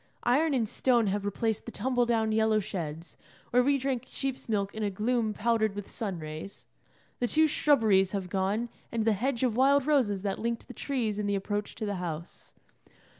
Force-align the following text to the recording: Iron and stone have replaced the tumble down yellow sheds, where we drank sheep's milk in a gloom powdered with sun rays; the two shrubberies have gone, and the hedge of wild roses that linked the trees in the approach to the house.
Iron 0.23 0.55
and 0.55 0.67
stone 0.67 1.05
have 1.13 1.25
replaced 1.25 1.67
the 1.67 1.71
tumble 1.71 2.07
down 2.07 2.31
yellow 2.31 2.59
sheds, 2.59 3.17
where 3.51 3.61
we 3.61 3.77
drank 3.77 4.07
sheep's 4.09 4.49
milk 4.49 4.73
in 4.73 4.81
a 4.81 4.89
gloom 4.89 5.31
powdered 5.31 5.75
with 5.75 5.91
sun 5.91 6.17
rays; 6.17 6.65
the 7.19 7.27
two 7.27 7.45
shrubberies 7.45 8.11
have 8.11 8.27
gone, 8.27 8.69
and 8.91 9.05
the 9.05 9.13
hedge 9.13 9.43
of 9.43 9.55
wild 9.55 9.85
roses 9.85 10.23
that 10.23 10.39
linked 10.39 10.67
the 10.67 10.73
trees 10.73 11.19
in 11.19 11.27
the 11.27 11.35
approach 11.35 11.75
to 11.75 11.85
the 11.85 11.97
house. 12.01 12.55